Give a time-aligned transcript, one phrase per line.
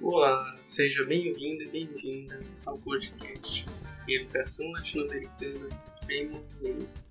[0.00, 3.66] Olá, seja bem-vindo e bem-vinda ao podcast
[4.08, 5.68] Educação Latino-Americana
[6.08, 7.04] em Movimento.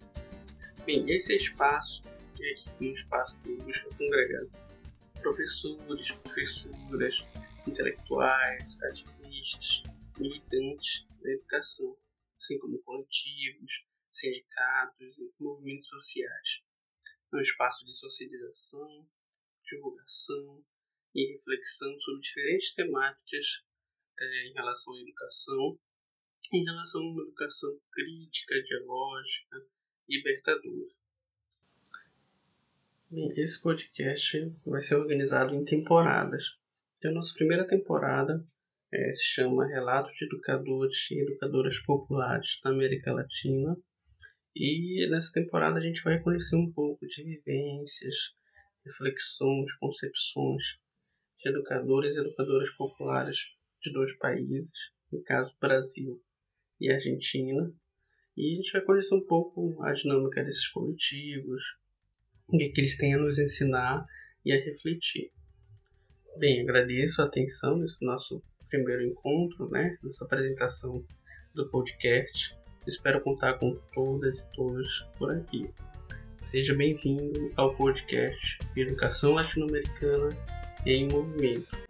[0.86, 2.04] Bem, esse é espaço
[2.34, 4.46] que é um espaço que busca congregar
[5.22, 7.26] professores, professoras,
[7.68, 9.84] intelectuais, ativistas,
[10.18, 11.98] militantes da educação,
[12.38, 16.64] assim como coletivos, sindicatos e movimentos sociais.
[17.34, 19.06] É um espaço de socialização,
[19.66, 20.64] divulgação
[21.18, 23.66] e reflexão sobre diferentes temáticas
[24.20, 25.80] é, em relação à educação,
[26.54, 29.66] em relação a uma educação crítica, dialógica,
[30.08, 30.94] libertadora.
[33.10, 36.60] Bem, esse podcast vai ser organizado em temporadas.
[36.98, 38.46] Então, a nossa primeira temporada
[38.94, 43.76] é, se chama Relatos de Educadores e Educadoras Populares da América Latina.
[44.56, 48.36] E nessa temporada a gente vai conhecer um pouco de vivências,
[48.86, 50.80] reflexões, concepções
[51.48, 53.38] educadores e educadoras populares
[53.82, 56.22] de dois países, no caso Brasil
[56.80, 57.74] e Argentina.
[58.36, 61.64] E a gente vai conhecer um pouco a dinâmica desses coletivos,
[62.48, 64.06] o que, eles têm a nos ensinar
[64.46, 65.32] e a refletir.
[66.38, 71.04] Bem, agradeço a atenção nesse nosso primeiro encontro, né, nossa apresentação
[71.54, 72.56] do podcast.
[72.86, 75.74] Espero contar com todas e todos por aqui.
[76.52, 80.30] Seja bem-vindo ao podcast Educação Latino-Americana
[80.88, 81.87] em Movimento.